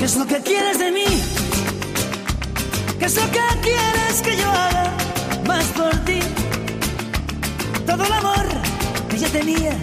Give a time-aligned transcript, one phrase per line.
[0.00, 1.04] ¿qué es lo que quieres de mí?
[2.98, 4.96] ¿Qué es lo que quieres que yo haga
[5.46, 6.20] más por ti?
[7.86, 8.46] Todo el amor
[9.10, 9.76] que ya tenía,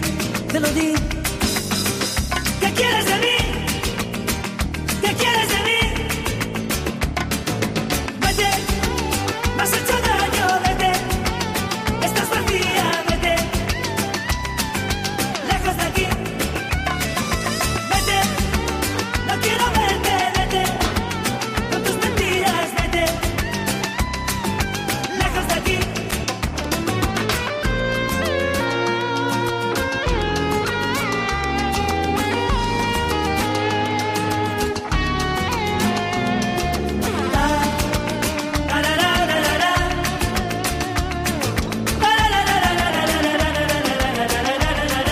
[0.52, 0.94] te lo di.
[2.60, 3.47] ¿Qué quieres de mí?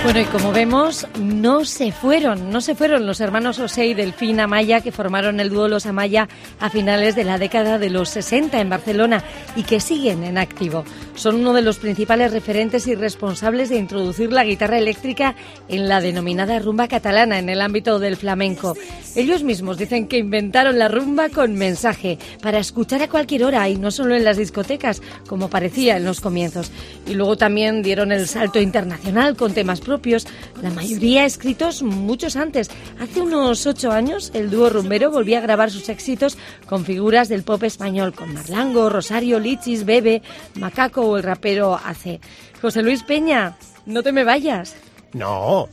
[0.06, 4.38] Bueno, y como vemos, no se fueron, no se fueron los hermanos Osei y Delfín
[4.38, 6.28] Amaya, que formaron el dúo Los Amaya
[6.60, 9.24] a finales de la década de los 60 en Barcelona
[9.56, 10.84] y que siguen en activo.
[11.16, 15.34] Son uno de los principales referentes y responsables de introducir la guitarra eléctrica
[15.66, 18.74] en la denominada rumba catalana en el ámbito del flamenco.
[19.14, 23.76] Ellos mismos dicen que inventaron la rumba con mensaje para escuchar a cualquier hora y
[23.76, 26.70] no solo en las discotecas, como parecía en los comienzos.
[27.06, 30.26] Y luego también dieron el salto internacional con temas propios,
[30.62, 32.68] la mayoría escritos muchos antes.
[33.00, 36.36] Hace unos ocho años, el dúo rumbero volvía a grabar sus éxitos
[36.66, 40.20] con figuras del pop español, con Marlango, Rosario, Lichis, Bebe,
[40.56, 42.20] Macaco o el rapero AC.
[42.60, 43.56] José Luis Peña,
[43.86, 44.74] no te me vayas.
[45.12, 45.68] No,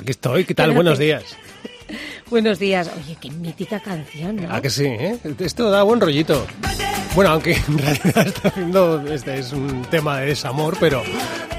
[0.00, 0.44] aquí estoy.
[0.44, 0.72] ¿Qué tal?
[0.72, 1.24] Buenos días.
[2.30, 2.90] Buenos días.
[2.96, 4.52] Oye, qué mítica canción, ¿no?
[4.52, 4.84] ¿A que sí?
[4.86, 5.18] eh?
[5.38, 6.46] Esto da buen rollito.
[7.14, 11.02] Bueno, aunque en realidad está haciendo, este es un tema de desamor, pero,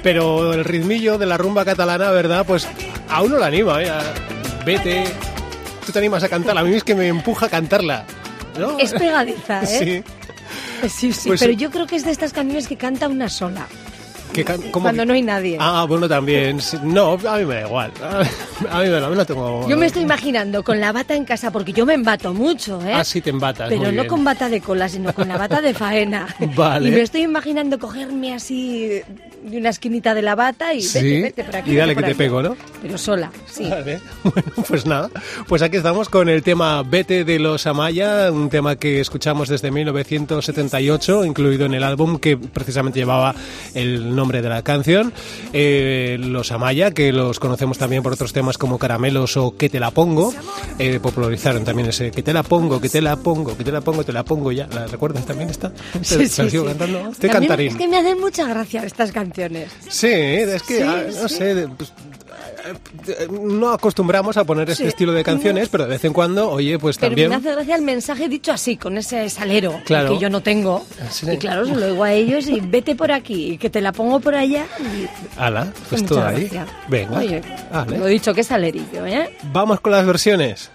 [0.04, 2.46] pero el ritmillo de la rumba catalana, ¿verdad?
[2.46, 2.68] Pues
[3.10, 3.90] a uno le anima, ¿eh?
[3.90, 4.14] A-
[4.66, 5.06] Vete,
[5.86, 6.60] tú te animas a cantarla.
[6.62, 8.06] A mí es que me empuja a cantarla.
[8.60, 8.78] ¿no?
[8.80, 10.04] Es pegadiza, ¿eh?
[10.04, 10.14] Sí.
[10.90, 13.68] Sí, sí, Pues- pero yo creo que es de estas canciones que canta una sola.
[14.34, 15.58] Que can- ¿cómo Cuando que- no hay nadie.
[15.60, 16.60] Ah, bueno, también.
[16.84, 17.92] No, a mí me da igual.
[18.70, 19.68] A mí me da, no tengo...
[19.70, 22.92] Yo me estoy imaginando con la bata en casa, porque yo me embato mucho, ¿eh?
[22.94, 24.08] Ah, sí te embatas, Pero muy no bien.
[24.08, 26.28] con bata de cola, sino con la bata de faena.
[26.56, 26.90] Vale.
[26.90, 29.02] Y me estoy imaginando cogerme así
[29.44, 31.72] de una esquinita de la bata y Sí, vete, vete por aquí.
[31.72, 32.16] y dale que te aquí.
[32.18, 32.56] pego, ¿no?
[32.82, 33.68] Pero sola, sí.
[33.70, 34.00] Vale.
[34.24, 35.10] Bueno, pues nada.
[35.48, 39.72] Pues aquí estamos con el tema Vete de los Amaya, un tema que escuchamos desde
[39.72, 43.34] 1978, incluido en el álbum que precisamente llevaba
[43.74, 45.14] el nombre de la canción.
[45.54, 49.80] Eh, los Amaya, que los conocemos también por otros temas como Caramelos o Que te
[49.80, 50.34] la pongo,
[50.80, 53.82] eh, popularizaron también ese Que te la pongo, que te la pongo, que te la
[53.82, 54.68] pongo, te la pongo ya.
[54.74, 55.72] ¿La recuerdas también esta?
[56.02, 56.58] Sí, ¿Te- sí, sí.
[56.64, 57.10] cantando?
[57.12, 57.68] Estoy También cantarín.
[57.70, 59.27] Es que me hacen mucha gracia estas canciones.
[59.90, 61.92] Sí, es que, Sí, ah, no sé, de- pues,
[63.32, 64.90] no acostumbramos a poner este Sí.
[64.90, 67.30] estilo de canciones, pero de vez en cuando, oye, pues Pero también...
[67.30, 70.14] me hace gracia el mensaje dicho así, con ese salero Claro.
[70.14, 70.86] que yo no tengo.
[71.10, 71.28] Sí.
[71.32, 73.92] Y claro, se lo digo a ellos y vete por aquí, y que te la
[73.94, 74.66] pongo por allá.
[74.80, 75.08] Y
[75.40, 76.50] Ala, pues mucha todo ahí.
[76.90, 77.42] Venga, Oye,
[77.98, 79.36] lo he dicho, qué salerillo, ¿eh?
[79.54, 80.70] Vamos con las versiones.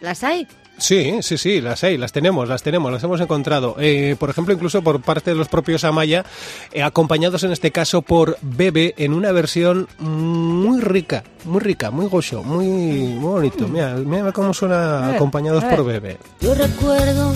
[0.00, 0.46] ¿Las hay?
[0.78, 3.76] Sí, sí, sí, las hay, las tenemos, las tenemos, las hemos encontrado.
[3.78, 6.24] Eh, por ejemplo, incluso por parte de los propios Amaya,
[6.72, 12.06] eh, acompañados en este caso por Bebe en una versión muy rica, muy rica, muy
[12.06, 13.68] gocho, muy, muy bonito.
[13.68, 16.18] Mira, mira cómo suena ver, acompañados por Bebe.
[16.40, 17.34] Yo recuerdo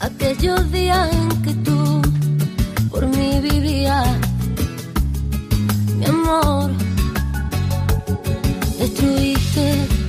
[0.00, 2.02] aquellos días en que tú
[2.90, 4.08] por mí vivías,
[5.96, 6.70] mi amor.
[8.78, 9.99] Destruiste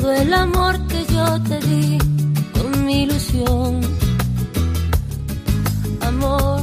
[0.00, 1.96] todo el amor que yo te di
[2.52, 3.80] con mi ilusión,
[6.02, 6.60] amor.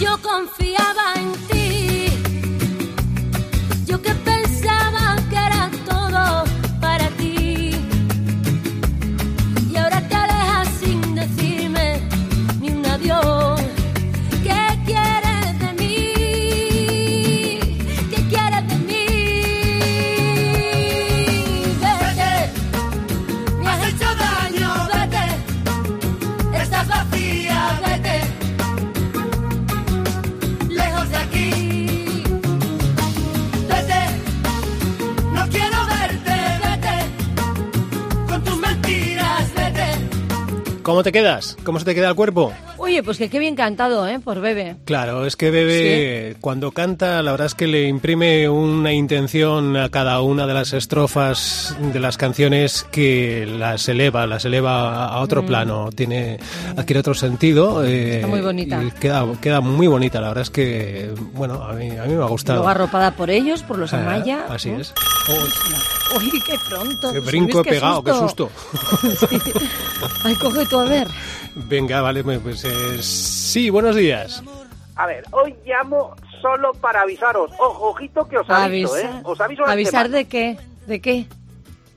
[0.00, 0.85] Yo confiaba
[40.86, 41.56] ¿Cómo te quedas?
[41.64, 42.52] ¿Cómo se te queda el cuerpo?
[42.78, 44.20] Oye, pues que qué bien cantado, ¿eh?
[44.20, 44.76] Por Bebe.
[44.84, 49.88] Claro, es que Bebe cuando canta, la verdad es que le imprime una intención a
[49.88, 55.44] cada una de las estrofas de las canciones que las eleva, las eleva a otro
[55.44, 56.38] plano, tiene
[56.76, 57.84] adquiere otro sentido.
[57.84, 58.80] eh, Está muy bonita.
[58.80, 62.22] y queda, queda muy bonita, la verdad es que, bueno, a mí, a mí me
[62.22, 62.58] ha gustado.
[62.60, 64.44] Luego arropada por ellos, por los Ah, Amaya.
[64.50, 64.78] así ¿no?
[64.82, 64.94] es.
[66.16, 67.12] Uy, qué pronto.
[67.12, 68.10] Qué José brinco he pegado, qué
[69.28, 69.52] Sí.
[70.24, 71.08] Ay, coge tú a ver.
[71.54, 74.42] Venga, vale, pues eh, sí, buenos días.
[74.96, 77.50] A ver, hoy llamo solo para avisaros.
[77.58, 79.20] Ojo, ojito que os aviso, Avisa- ¿eh?
[79.24, 80.58] Os aviso ¿Avisar de qué?
[80.86, 81.26] ¿De qué?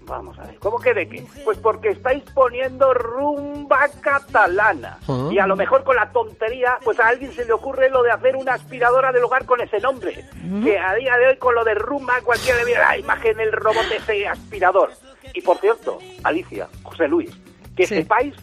[0.09, 1.23] Vamos a ver, ¿cómo que de qué?
[1.45, 4.97] Pues porque estáis poniendo rumba catalana.
[5.07, 5.29] Ah.
[5.31, 8.11] Y a lo mejor con la tontería, pues a alguien se le ocurre lo de
[8.11, 10.25] hacer una aspiradora del hogar con ese nombre.
[10.63, 13.51] Que a día de hoy con lo de rumba cualquiera le viene la imagen del
[13.51, 14.89] robot de ese aspirador.
[15.33, 17.29] Y por cierto, Alicia, José Luis,
[17.75, 17.95] que Sí.
[17.97, 18.35] sepáis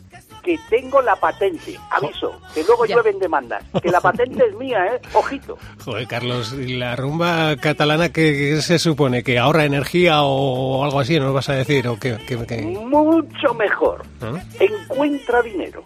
[0.47, 1.77] que tengo la patente.
[1.91, 2.95] Aviso, que luego Ya.
[2.95, 3.63] llueven demandas.
[3.83, 5.01] Que la patente es mía, ¿eh?
[5.13, 5.59] Ojito.
[5.85, 9.23] Joder, Carlos, ¿y la rumba catalana qué se supone?
[9.25, 11.19] ¿Que ahorra energía o algo así?
[11.19, 11.89] ¿Nos vas a decir?
[11.89, 12.63] ¿O qué, qué- qué?
[12.63, 14.05] Mucho mejor.
[14.23, 14.41] ¿Ah?
[14.61, 15.83] Encuentra dinero.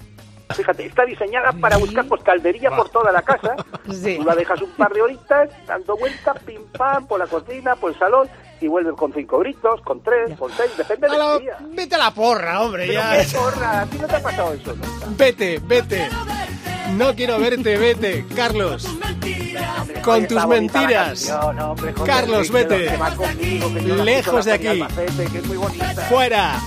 [0.56, 3.55] Fíjate, está diseñada para buscar pues caldería por toda la casa.
[3.91, 4.17] Sí.
[4.19, 7.91] Tú la dejas un par de horitas, dando vueltas, pim pam, por la cocina, por
[7.93, 8.29] el salón,
[8.61, 11.56] y vuelves con cinco gritos, con tres, con seis, depende del día.
[11.73, 13.19] vete a la porra, hombre, Pero ya.
[13.19, 14.76] qué porra, a ti no te ha pasado eso.
[15.17, 16.08] Vete, vete.
[16.94, 18.87] No quiero verte, vete, Carlos.
[20.05, 21.26] Con tus la mentiras.
[21.26, 22.99] canción, hombre, José Carlos, vete.
[23.17, 24.67] conmigo, la Lejos de la aquí.
[24.82, 25.41] Albacete.
[26.08, 26.61] Fuera.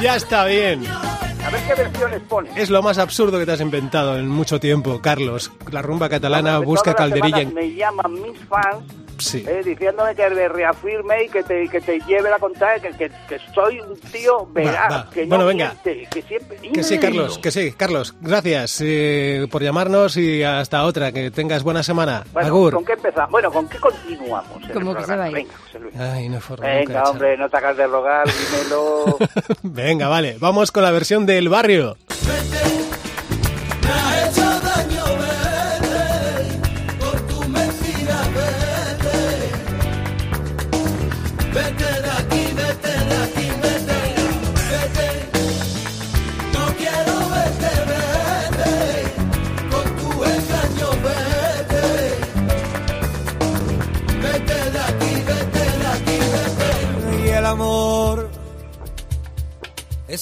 [0.00, 0.84] Ya está bien.
[1.48, 2.56] A ver qué versiones pones.
[2.58, 5.50] Es lo más absurdo que te has inventado en mucho tiempo, Carlos.
[5.72, 7.38] La rumba catalana busca calderilla.
[7.38, 8.84] semanas Me llaman mis fans
[9.18, 9.44] Sí.
[9.46, 13.10] eh, diciéndome que me reafirme y que te, que te lleve la contraria, que, que,
[13.28, 15.10] que soy un tío veraz, va.
[15.10, 15.74] que no Bueno, venga.
[15.84, 16.56] miente, que siempre...
[16.72, 18.14] Que sí, Carlos, que sí, Carlos.
[18.20, 21.12] Gracias eh, por llamarnos y hasta otra.
[21.12, 22.24] Que tengas buena semana.
[22.32, 22.74] Bueno, Agur.
[22.74, 23.30] ¿con qué empezamos?
[23.30, 24.62] Bueno, ¿con qué continuamos?
[24.72, 25.28] Como que se va.
[25.30, 25.96] Venga, José Luis.
[25.98, 29.18] Ay, no forma Venga, nunca, hombre, no te hagas de rogar, dímelo.
[29.62, 30.36] Venga, vale.
[30.40, 31.96] Vamos con la versión del barrio.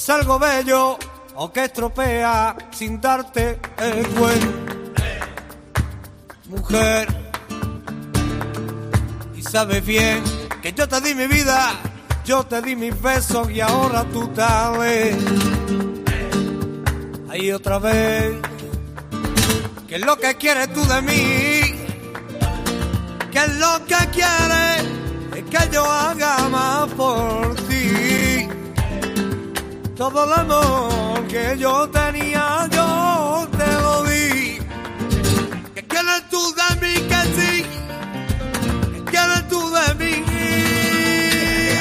[0.07, 0.97] Es algo bello
[1.35, 4.73] o que estropea sin darte el cuento.
[6.45, 7.09] Mujer,
[9.35, 10.23] y sabes bien
[10.63, 11.73] que yo te di mi vida,
[12.25, 15.17] yo te di mis besos y ahora tú sabes.
[17.29, 18.37] Ahí otra vez,
[19.89, 21.61] ¿qué es lo que quieres tú de mí?
[23.33, 24.85] ¿Qué es lo que quieres?
[25.35, 27.66] Es que yo haga más por ti.
[29.97, 34.59] Todo el amor que yo tenía, yo te lo di.
[35.75, 36.95] ¿Qué quieres tú de mí?
[37.09, 37.67] Que sí.
[38.93, 40.25] ¿Qué quieres tú de mí?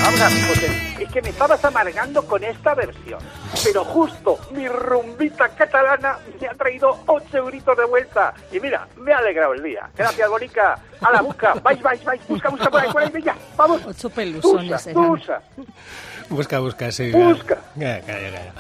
[0.06, 3.20] Ahora, José, es que me estabas amargando con esta versión.
[3.66, 8.34] Pero justo mi rumbita catalana me ha traído ocho euritos de vuelta.
[8.50, 9.90] Y mira, me ha alegrado el día.
[9.94, 10.80] Gracias, Bonica.
[11.02, 11.56] A la busca.
[11.56, 12.22] Vais, vais, vais.
[12.30, 13.10] Busca, busca por ahí, por ahí.
[13.10, 13.82] Venga, vamos.
[13.86, 15.42] Ocho pelusones Tusa, tusa.
[16.30, 17.12] Busca, busca, sí.
[17.12, 17.62] Busca.
[17.76, 18.54] Ya, calla, calla.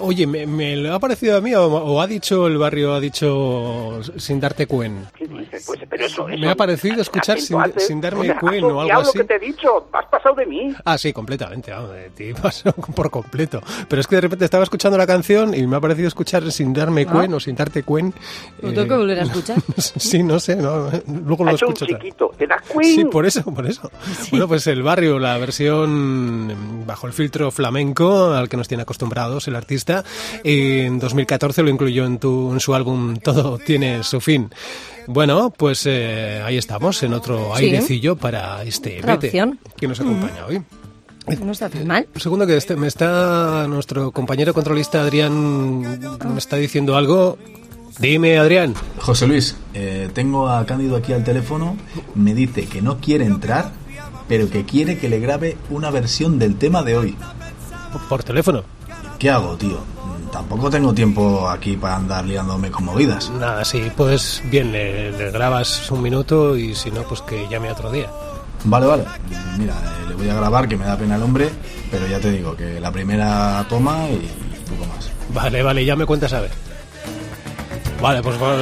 [0.00, 3.00] Oye, ¿me, me lo ha parecido a mí o, o ha dicho el barrio, ha
[3.00, 5.06] dicho sin darte cuen?
[5.16, 5.64] ¿Qué dices?
[5.66, 8.64] Pues, pero eso, Me eso- ha parecido escuchar sin- sin darme O sea, has cuen
[8.64, 9.18] o algo así.
[9.18, 9.88] lo que te he dicho.
[9.92, 10.74] Has pasado de mí.
[10.84, 13.60] Ah, sí, completamente, vamos, de ti pasó por completo.
[13.88, 16.72] Pero es que de repente estaba escuchando la canción y me ha parecido escuchar sin
[16.72, 17.12] darme Ah.
[17.12, 18.14] cuen o sin darte cuen.
[18.62, 19.56] ¿Lo tengo que volver a escuchar?
[19.76, 21.86] sí, no sé, no, luego lo un escucho.
[21.86, 21.96] vez.
[21.98, 22.30] chiquito.
[22.38, 22.94] Te da queen.
[22.94, 23.90] Sí, por eso, por eso.
[24.30, 29.48] Bueno, pues el barrio, la versión bajo el filtro flamenco al que nos tiene acostumbrados
[29.48, 30.04] el artista,
[30.44, 34.50] en 2014 lo incluyó en, tu, en su álbum Todo tiene su fin.
[35.06, 37.64] Bueno, pues eh, ahí estamos, en otro Sí.
[37.64, 39.32] airecillo para este Vete,
[39.76, 40.62] que nos acompaña hoy.
[41.44, 42.08] No está tan mal.
[42.14, 47.38] Un segundo que este- me está nuestro compañero controlista Adrián me está diciendo algo.
[47.98, 48.74] Dime, Adrián.
[48.98, 51.76] José Luis, eh, tengo a Cándido aquí al teléfono,
[52.14, 53.72] me dice que no quiere entrar,
[54.30, 57.16] pero que quiere que le grabe una versión del tema de hoy.
[58.08, 58.62] Por teléfono.
[59.18, 59.78] ¿Qué hago, tío?
[60.30, 63.28] Tampoco tengo tiempo aquí para andar liándome con movidas.
[63.30, 67.72] Nada, sí, pues bien, le, le grabas un minuto y si no, pues que llame
[67.72, 68.08] otro día.
[68.62, 69.04] Vale, vale.
[69.58, 71.50] Mira, eh, le voy a grabar, que me da pena el hombre,
[71.90, 74.30] pero ya te digo que la primera toma y
[74.70, 75.10] poco más.
[75.34, 76.69] Vale, vale, ya me cuentas a ver.
[78.00, 78.56] Vale, pues va-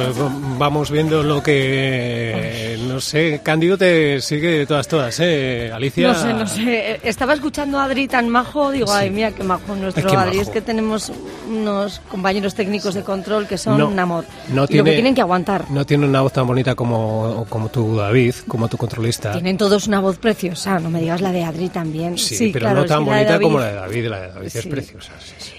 [0.57, 2.77] vamos viendo lo que...
[2.87, 5.71] No sé, Cándido te sigue de todas, todas, ¿eh?
[5.73, 6.07] Alicia...
[6.09, 6.99] No sé, no sé.
[7.03, 10.37] Estaba escuchando a Adri tan majo, digo, ay, mira qué majo nuestro Adri.
[10.37, 10.41] majo.
[10.41, 11.11] Es que tenemos
[11.47, 14.25] unos compañeros técnicos de control que son No, un amor.
[14.49, 15.69] no y lo tiene- que tienen que aguantar.
[15.71, 19.31] No tiene una voz tan bonita como, como tú, David, como tu controlista.
[19.31, 22.17] Tienen todos una voz preciosa, no me digas la de Adri también.
[22.17, 24.07] Sí, pero claro, no tan la bonita David- como la de David.
[24.09, 25.11] La de David es preciosa.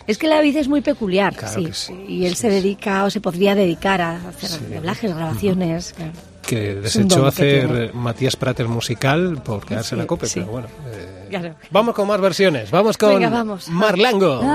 [0.06, 1.92] Es que la David es muy peculiar, Claro sí.
[2.08, 3.69] Y él se dedica o se podría dedicar
[4.00, 5.92] a hacer doblajes, grabaciones.
[5.96, 6.12] claro.
[6.42, 7.92] Que desechó hacer.
[7.94, 10.40] Matías Prater musical por quedarse en la Sí, copa, sí.
[10.40, 10.68] pero bueno.
[10.92, 11.54] eh, Claro.
[11.70, 12.70] Vamos con más versiones.
[12.72, 13.68] Vamos con Venga, vamos.
[13.68, 14.40] Marlango.
[14.40, 14.46] El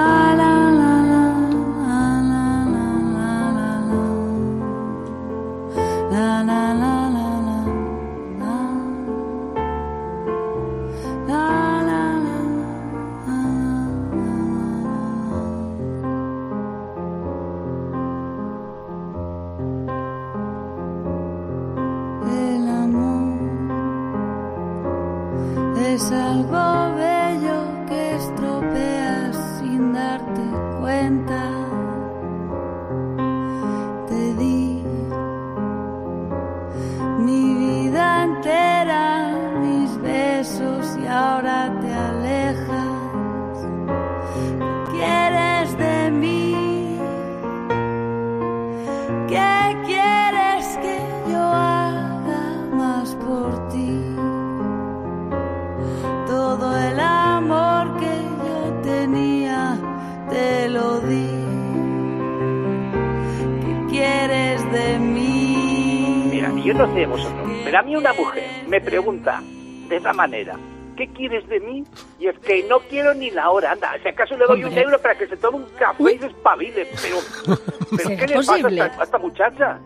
[66.75, 69.41] Mira, yo no sé vosotros, pero a mí una mujer me pregunta
[69.89, 70.55] de esa manera,
[70.97, 71.83] ¿qué quieres de mí?
[72.19, 74.99] Y es que no quiero ni la hora, anda, si acaso le doy un euro
[75.01, 77.17] para que se tome un café y se espabile, pero,
[77.91, 79.79] pero ¿Será ¿qué le pasa a esta, a esta muchacha?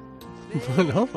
[0.76, 1.10] Bueno,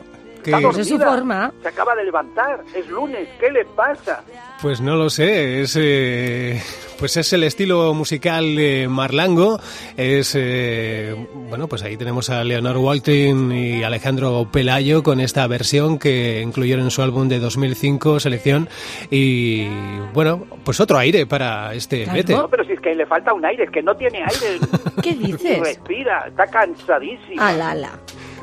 [0.45, 1.53] que- su forma.
[1.63, 4.23] Se acaba de levantar, es lunes, ¿qué le pasa?
[4.61, 6.61] Pues no lo sé, es eh,
[7.03, 9.59] pues es el estilo musical de Marlango,
[9.97, 11.17] es eh,
[11.51, 16.85] bueno pues ahí tenemos a Leonor Walton y Alejandro Pelayo con esta versión que incluyeron
[16.85, 18.69] en su álbum de 2005 selección
[19.11, 19.67] y
[20.15, 22.17] bueno pues otro aire para este Claro.
[22.19, 22.35] Vete.
[22.37, 24.61] No, pero si es que le falta un aire, es que no tiene aire.
[25.03, 25.59] ¿Qué dices?
[25.59, 27.43] respira, está cansadísimo.
[27.43, 27.91] Ala, ala.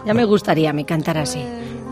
[0.05, 1.41] Ya me gustaría me cantar así.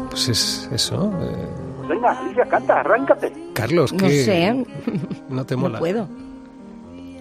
[0.10, 3.32] Pues es eso, eh, Venga, Alicia, canta, arráncate.
[3.54, 4.66] Carlos, No que sé,
[5.30, 6.27] no te no mola, puedo.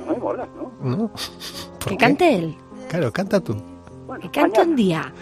[0.07, 0.73] No me molas, ¿no?
[0.97, 1.09] ¿no?
[1.09, 1.19] ¿Por
[1.85, 1.97] Que qué?
[1.97, 2.57] cante él.
[2.89, 3.57] Claro, canta tú.
[4.07, 4.71] Bueno, Que cante mañana.
[4.71, 5.13] un día.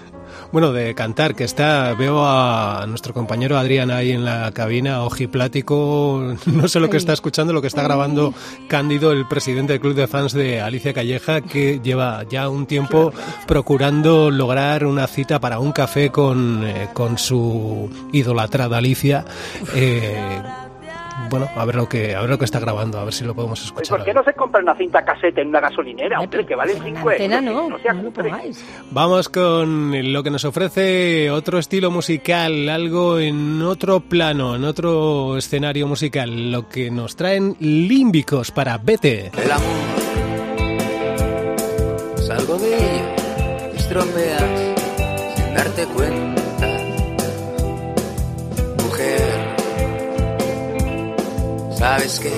[0.52, 6.34] Bueno, de cantar, que está, veo a nuestro compañero Adrián ahí en la cabina, ojiplático,
[6.46, 8.32] no sé lo que está escuchando, lo que está grabando
[8.68, 13.12] Cándido, el presidente del club de fans de Alicia Calleja, que lleva ya un tiempo
[13.46, 19.24] procurando lograr una cita para un café con, eh, con su idolatrada Alicia.
[19.74, 20.40] Eh,
[21.30, 23.34] bueno, a ver lo que a ver lo que está grabando, a ver si lo
[23.34, 23.96] podemos Pues, escuchar.
[23.98, 26.20] ¿Por qué no se compra una cinta casete en una gasolinera?
[26.20, 27.54] Hombre, que vale en la 5 antena euros.
[27.54, 28.30] no, No sea no lo cutre.
[28.30, 28.64] pongáis.
[28.90, 35.36] Vamos con lo que nos ofrece otro estilo musical, algo en otro plano, en otro
[35.36, 39.30] escenario musical, lo que nos traen límbicos para Vete.
[39.42, 39.64] El amor
[42.18, 44.74] es algo bello, te estropeas
[45.36, 46.42] sin darte cuenta.
[51.84, 52.36] ¿Sabes qué?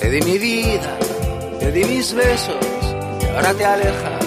[0.00, 0.92] Te di mi vida,
[1.60, 2.66] te di mis besos
[3.20, 4.24] y ahora te alejas.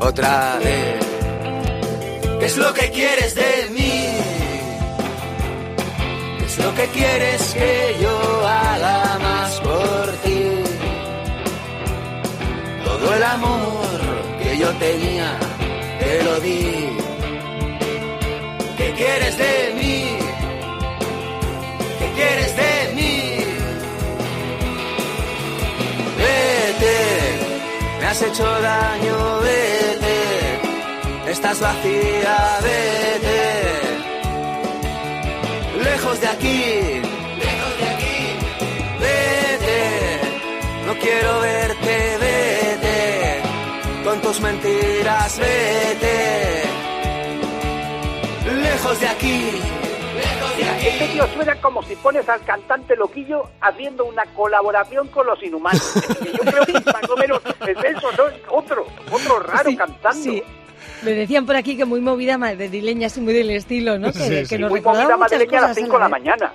[0.00, 1.04] Otra vez,
[2.38, 3.96] ¿qué es lo que quieres de mí?
[6.38, 10.42] ¿Qué es lo que quieres que yo haga más por ti?
[12.86, 13.96] Todo el amor
[14.42, 15.30] que yo tenía,
[16.00, 16.68] te lo di.
[18.78, 20.27] ¿Qué quieres de mí?
[22.18, 23.44] ¿Qué quieres de mí?
[26.18, 26.96] Vete,
[28.00, 31.30] me has hecho daño, vete.
[31.30, 33.40] Estás vacía, vete.
[35.84, 37.02] Lejos de aquí,
[37.44, 38.18] lejos de aquí,
[38.98, 39.80] vete,
[40.86, 43.42] no quiero verte, vete,
[44.02, 46.62] con tus mentiras, vete,
[48.60, 49.50] lejos de aquí,
[50.84, 55.82] Este tío suena como si pones al cantante loquillo haciendo una colaboración con los inhumanos.
[56.24, 58.24] Yo creo que más o menos es eso, ¿no?
[58.56, 60.22] Otro, otro raro Sí, cantando.
[60.22, 60.42] sí.
[61.02, 64.12] Me decían por aquí que muy movida madrileña, así muy del estilo, ¿no?
[64.12, 64.58] Que, Sí, que sí.
[64.58, 66.52] nos Muy movida madrileña a las cosas 5 de la mañana.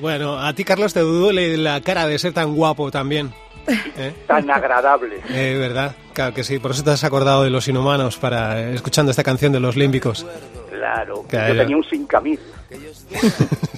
[0.00, 3.32] Bueno, a ti, Carlos, te duele la cara de ser tan guapo también.
[3.98, 4.14] ¿eh?
[4.26, 5.20] Tan agradable.
[5.30, 5.94] Eh, ¿Verdad?
[6.14, 6.58] Claro que sí.
[6.58, 10.26] Por eso te has acordado de los inhumanos para escuchando esta canción de los límbicos.
[10.70, 11.54] Claro, Claro.
[11.54, 12.42] yo tenía un sin camisa.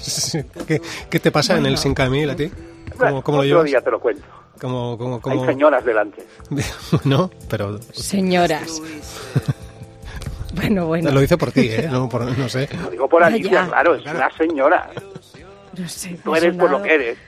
[0.00, 0.42] Sí.
[0.66, 2.50] ¿Qué, qué te pasa en el 5000 a ti?
[2.98, 4.24] ¿Cómo, cómo lo Otro día te lo cuento.
[4.60, 6.26] ¿Cómo, cómo, cómo- Hay señoras delante.
[7.04, 8.82] no, pero Señoras.
[10.52, 11.12] Bueno, bueno.
[11.12, 11.88] lo hice por ti, ¿eh?
[11.90, 12.68] No, por- no sé.
[12.82, 14.90] Lo digo por Alicia, claro, es una señora.
[15.78, 17.18] No sé, Tú ha eres por lo que eres.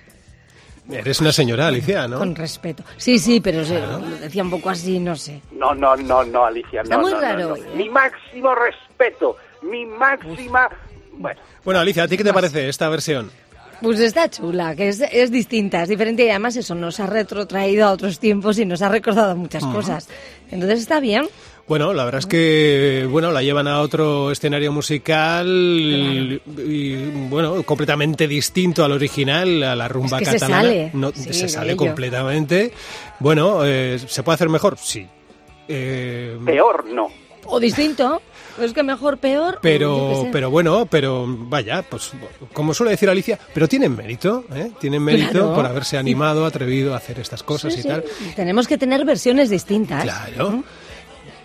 [0.90, 2.18] Eres una señora, Alicia, ¿no?
[2.18, 2.82] Con respeto.
[2.96, 5.40] Sí, sí, pero lo decía un poco así, no sé.
[5.52, 7.56] No, no, no, no, Alicia, Está no, muy no, raro no.
[7.56, 7.62] ¿eh?
[7.76, 10.68] Mi máximo respeto, mi máxima...
[11.12, 13.30] Bueno, Bueno, Alicia, ¿a ti qué te parece esta versión?
[13.80, 17.86] Pues está chula, que es, es distinta, es diferente y además eso nos ha retrotraído
[17.86, 20.08] a otros tiempos y nos ha recordado muchas cosas.
[20.52, 21.26] Entonces está bien.
[21.66, 26.96] Bueno, la verdad es que bueno, la llevan a otro escenario musical y
[27.28, 30.62] bueno, completamente distinto al original, a la rumba Es que se catalana.
[30.62, 32.72] sale, No, sí, se sale completamente.
[33.18, 34.76] Bueno, eh, ¿se puede hacer mejor?
[34.78, 35.06] Sí.
[35.68, 37.08] Eh, peor no.
[37.46, 38.22] O distinto.
[38.60, 39.58] Es que mejor, peor.
[39.62, 42.12] pero, pero bueno, pero vaya, pues
[42.52, 44.70] como suele decir Alicia, pero tienen mérito, ¿eh?
[44.78, 45.54] Tienen mérito Claro.
[45.54, 48.04] por haberse animado, atrevido a hacer estas cosas Sí, y sí, tal.
[48.36, 50.02] Tenemos que tener versiones distintas.
[50.02, 50.62] Claro.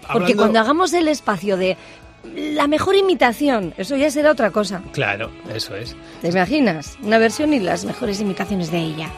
[0.02, 1.78] Porque Hablando- cuando hagamos el espacio de
[2.36, 4.82] la mejor imitación, eso ya será otra cosa.
[4.92, 5.96] Claro, eso es.
[6.22, 6.98] ¿Te imaginas?
[7.02, 9.10] Una versión y las mejores imitaciones de ella.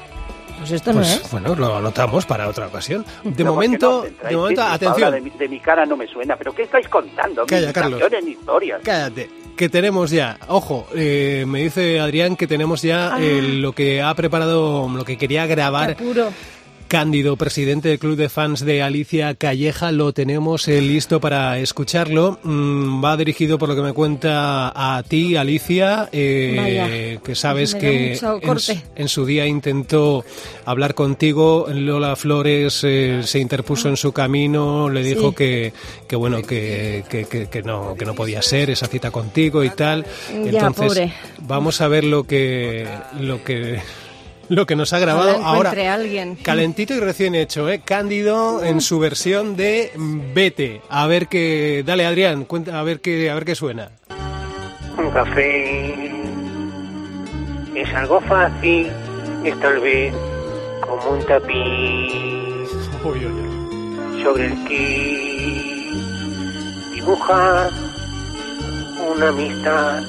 [0.59, 1.31] Pues esto no Pues es.
[1.31, 3.05] bueno, lo anotamos para otra ocasión.
[3.23, 5.11] De No, momento, no, de momento, atención.
[5.13, 7.45] De mi, de mi cara no me suena, pero ¿qué estáis contando?
[7.45, 8.01] Calla, Carlos.
[8.27, 8.81] historias.
[8.83, 13.21] Cállate, que tenemos ya, ojo, eh, me dice Adrián que tenemos ya Ah.
[13.21, 16.29] eh, lo que ha preparado, lo que quería Qué grabar apuro.
[16.89, 22.39] Cándido, presidente del club de fans de Alicia Calleja, lo tenemos eh, listo para escucharlo.
[22.41, 27.75] Mm, va dirigido, por lo que me cuenta, a ti, Alicia, eh, Vaya, que sabes
[27.75, 28.17] que en,
[28.59, 30.25] su- en su día intentó
[30.65, 31.67] hablar contigo.
[31.71, 35.35] Lola Flores eh, se interpuso en su camino, le dijo Sí.
[35.35, 35.73] que,
[36.07, 39.69] que bueno, que, que, que- que no, que no podía ser esa cita contigo y
[39.69, 40.05] tal.
[40.31, 41.13] Ya, Entonces, pobre.
[41.41, 42.87] vamos a ver lo que,
[43.19, 43.79] lo que,
[44.49, 45.71] lo que nos ha grabado ahora.
[45.93, 46.35] alguien.
[46.35, 47.81] Calentito y recién hecho, ¿eh?
[47.83, 49.91] Cándido en su versión de
[50.33, 50.81] Vete.
[50.89, 51.83] A ver qué.
[51.85, 53.91] Dale, Adrián, cuenta, a ver qué, a ver qué suena.
[54.97, 56.11] Un café
[57.75, 58.87] es algo fácil,
[59.45, 60.13] es tal vez
[60.81, 62.11] como un tapiz
[63.03, 64.23] Uy, uy, uy.
[64.23, 65.91] sobre el que
[66.95, 67.71] dibujar
[69.15, 70.03] una amistad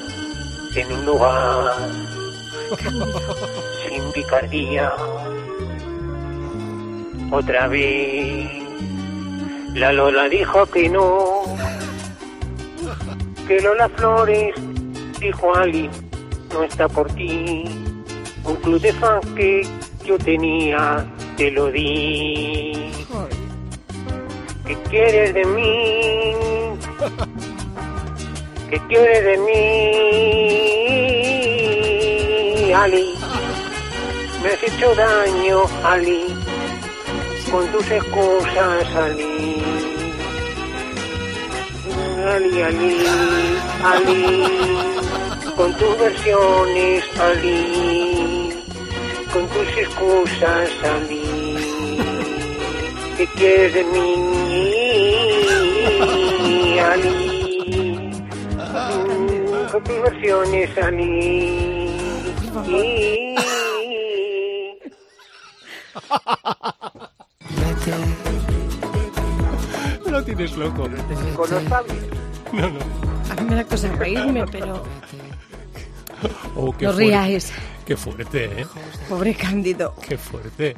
[0.75, 1.73] en un lugar
[4.13, 4.93] picardía.
[7.31, 8.51] Otra vez
[9.75, 11.45] la Lola dijo que no,
[13.47, 14.55] que Lola Flores
[15.21, 15.89] dijo Ali,
[16.53, 17.65] no está por ti.
[18.45, 18.93] Un club de
[19.37, 19.63] que
[20.05, 22.91] yo tenía, te lo di.
[24.67, 26.35] ¿Qué quieres de mí?
[28.71, 30.01] ¿Qué quieres de mí?
[32.73, 33.10] Ali,
[34.43, 36.35] me has hecho daño, Ali,
[37.51, 39.63] con tus excusas, Ali.
[42.27, 42.97] Ali, Ali,
[43.85, 44.45] Ali,
[45.57, 48.65] con tus versiones, Ali,
[49.33, 51.57] con tus excusas, Ali.
[53.17, 55.19] ¿Qué quieres de mí,
[56.79, 58.11] Ali?
[59.71, 61.91] Con tus versiones, Ali.
[70.11, 70.89] Lo tienes loco.
[71.37, 71.51] Con.
[72.53, 72.79] No, no.
[73.31, 74.83] A mí me da cosa reírme, pero
[76.57, 77.11] Oh, qué no fuerte.
[77.11, 77.53] ríais.
[77.87, 78.67] Qué fuerte, ¿eh?
[79.09, 79.95] Pobre Cándido.
[80.07, 80.77] Qué fuerte.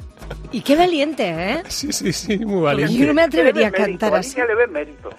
[0.51, 1.63] Y qué valiente, ¿eh?
[1.67, 2.95] Sí, sí, sí, muy valiente.
[2.95, 4.39] yo no me atrevería a mérito, cantar así.
[4.39, 5.09] Alicia le ve mérito.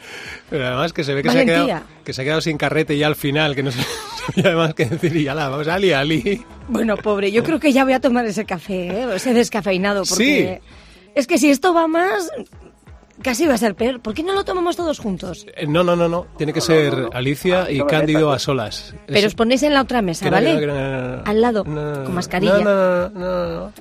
[0.49, 2.97] Pero además que se ve que se, ha quedado, que se ha quedado sin carrete
[2.97, 3.81] ya al final, que no sé
[4.37, 6.45] y además que decir, y ala, vamos, Ali, Ali.
[6.69, 9.07] Bueno, pobre, yo creo que ya voy a tomar ese café, ¿eh?
[9.17, 10.61] ese descafeinado, porque
[11.15, 12.31] es que si esto va más,
[13.23, 14.01] casi va a ser peor.
[14.01, 15.47] ¿Por qué no lo tomamos todos juntos?
[15.57, 16.27] Eh, No, no, no, no.
[16.37, 18.95] Tiene que ser Alicia y no me Cándido a solas.
[19.07, 20.59] Pero Es- os ponéis en la otra mesa, ¿vale?
[20.59, 21.23] que no, que no, que no, no.
[21.27, 22.59] Al lado, No, no, no, con mascarilla.
[22.59, 23.73] No, no, no, no, no,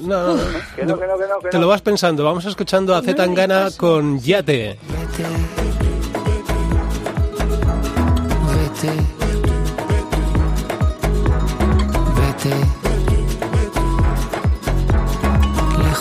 [0.00, 0.42] no, no, no.
[0.76, 2.24] Que no, que no, que no, que Te lo vas pensando.
[2.24, 4.76] Vamos escuchando a Z Tangana con Yate.
[4.88, 5.73] Vete.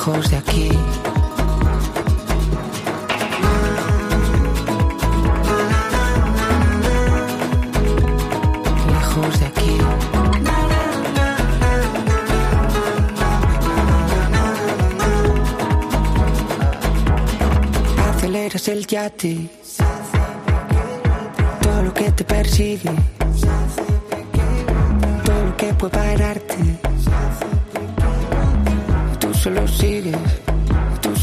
[0.05, 0.69] lejos de aquí.
[8.91, 9.77] Lejos de aquí.
[18.09, 19.49] Aceleras el yate.
[21.61, 22.91] Todo lo que te persigue.
[25.23, 26.92] Todo lo que puede pararte
[29.43, 30.42] Solo sigues.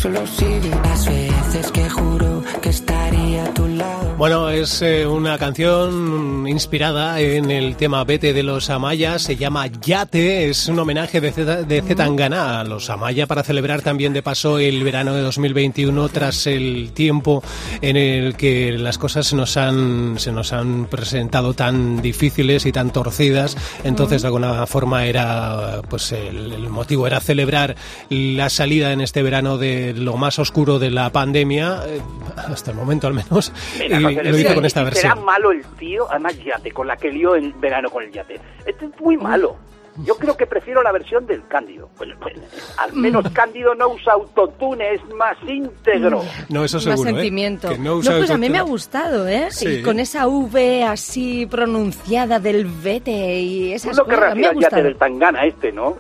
[0.01, 0.75] Solo sigues.
[0.83, 4.15] Las veces que juro que estaría a tu lado.
[4.17, 9.67] Bueno, es eh, una canción inspirada en el tema Vete de los Amaya, se llama
[9.67, 14.83] Yate, es un homenaje de Zetangana a los Amaya para celebrar también de paso el
[14.85, 17.43] verano de 2021 tras el tiempo
[17.81, 22.73] en el que las cosas se nos han, se nos han presentado tan difíciles y
[22.73, 27.77] tan torcidas, entonces de alguna forma era, pues el, el motivo era celebrar
[28.11, 32.01] la salida en este verano de lo más oscuro de la pandemia, eh,
[32.37, 35.13] hasta el momento al menos, Mira, y José lo hizo con esta si versión.
[35.13, 38.41] Será malo el tío, además yate, con la que lió en verano con el yate.
[38.67, 39.57] Este es muy malo.
[40.05, 41.91] Yo creo que prefiero la versión del Cándido.
[41.99, 42.35] Pues, pues,
[42.79, 43.33] al menos Mm.
[43.35, 46.23] Cándido no usa autotune, es más íntegro.
[46.49, 47.13] No, eso Más seguro, ¿eh?
[47.13, 47.69] sentimiento.
[47.69, 49.49] Que no no, usa pues a mí me ha gustado, ¿eh?
[49.51, 49.69] Sí.
[49.69, 54.19] Y con esa V así pronunciada del vete y esas no cosas.
[54.21, 54.83] querrás me ha al yate gustado.
[54.85, 55.97] del Tangana este, ¿no?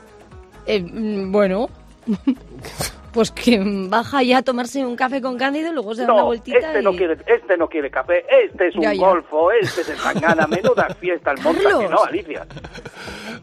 [0.66, 1.68] Eh, mm, bueno.
[3.12, 6.20] Pues que baja ya a tomarse un café con Cándido y luego se da una
[6.22, 6.84] No, vueltita este y...
[6.84, 9.00] no quiere, este no quiere café, este es un Ya, ya.
[9.08, 12.46] golfo, este es el Tangana, menuda fiesta el monta que no, Alicia.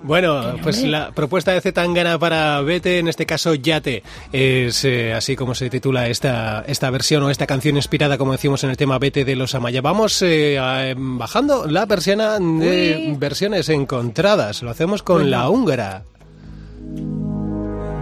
[0.03, 5.36] Bueno, pues la propuesta de Zetangana para Vete, en este caso Yate, es eh, así
[5.36, 8.99] como se titula esta, esta versión o esta canción inspirada, como decimos en el tema
[8.99, 9.82] Vete de los Amaya.
[9.82, 13.15] Vamos eh, a- em, bajando la persiana de Uy.
[13.17, 14.63] versiones encontradas.
[14.63, 15.30] Lo hacemos con Bueno.
[15.32, 16.03] la húngara.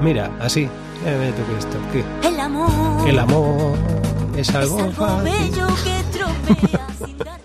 [0.01, 0.67] Mira, así.
[1.05, 1.77] Eh, ve tú que esto,
[2.21, 3.77] que El amor el amor
[4.37, 5.23] es algo algo fácil.
[5.31, 7.39] bello que tropea sin dar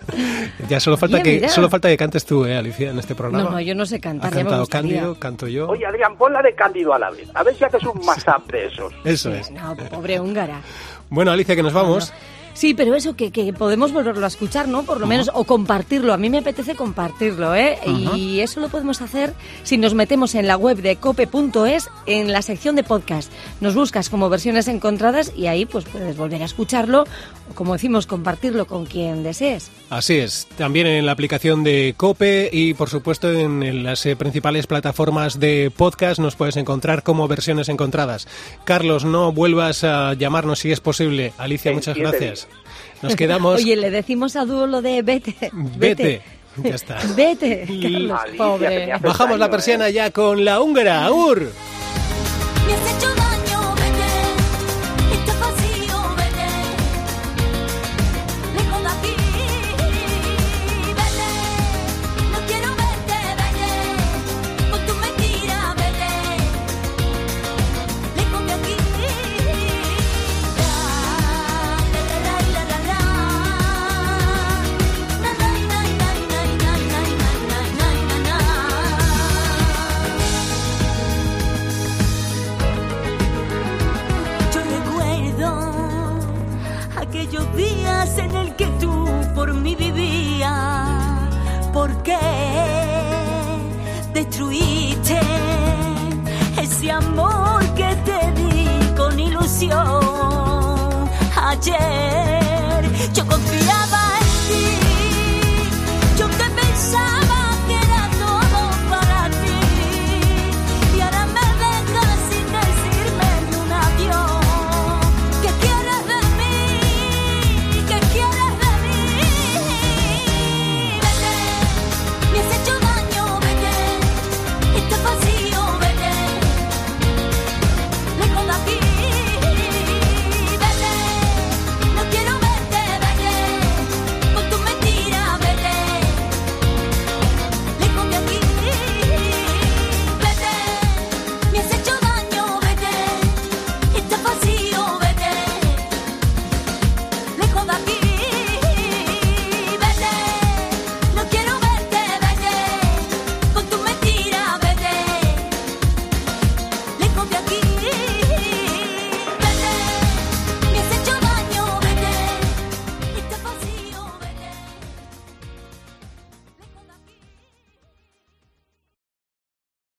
[0.68, 1.48] Ya solo falta Oye, que mira.
[1.50, 3.44] solo falta que cantes tú, eh, Alicia, en este programa.
[3.44, 4.66] No, no, yo no sé cantar, Ha ya cantado.
[4.66, 5.68] Cándido, canto yo.
[5.68, 7.28] Oye, Adrián, pon la de Cándido a la vez.
[7.34, 8.92] A ver si haces un mashup de esos.
[9.04, 9.50] Eso es.
[9.50, 10.60] No, pobre húngara.
[11.10, 12.12] Bueno, Alicia, que nos vamos.
[12.60, 14.82] Sí, pero eso que, que podemos volverlo a escuchar, ¿no?
[14.82, 16.12] Por lo menos, o compartirlo.
[16.12, 17.78] A mí me apetece compartirlo, ¿eh?
[18.14, 22.42] Y eso lo podemos hacer si nos metemos en la web de cope.es en la
[22.42, 23.32] sección de podcast.
[23.62, 27.04] Nos buscas como versiones encontradas y ahí pues puedes volver a escucharlo
[27.50, 29.70] o, como decimos, compartirlo con quien desees.
[29.88, 34.66] Así es, también en la aplicación de Cope y por supuesto en, las eh, principales
[34.66, 38.28] plataformas de podcast nos puedes encontrar como versiones encontradas.
[38.64, 41.32] Carlos, no vuelvas a llamarnos si es posible.
[41.38, 42.49] Alicia, muchas gracias.
[43.02, 43.60] Nos quedamos.
[43.60, 45.34] Oye, le decimos a Dúo lo de vete.
[45.52, 46.22] Vete.
[46.62, 46.98] Ya está.
[47.16, 48.92] Vete, Carlos, Alicia, pobre.
[49.00, 49.92] Bajamos la persiana ¿eh?
[49.92, 51.04] ya con la húngara.
[51.04, 51.50] ¡Aur!